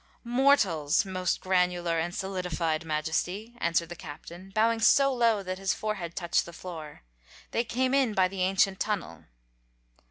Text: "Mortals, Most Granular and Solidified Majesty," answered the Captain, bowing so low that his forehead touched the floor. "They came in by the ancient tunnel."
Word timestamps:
"Mortals, 0.23 1.05
Most 1.05 1.41
Granular 1.41 1.99
and 1.99 2.15
Solidified 2.15 2.83
Majesty," 2.85 3.53
answered 3.59 3.89
the 3.89 3.95
Captain, 3.95 4.49
bowing 4.49 4.79
so 4.79 5.13
low 5.13 5.43
that 5.43 5.59
his 5.59 5.75
forehead 5.75 6.15
touched 6.15 6.47
the 6.47 6.53
floor. 6.53 7.03
"They 7.51 7.63
came 7.63 7.93
in 7.93 8.15
by 8.15 8.27
the 8.27 8.41
ancient 8.41 8.79
tunnel." 8.79 9.25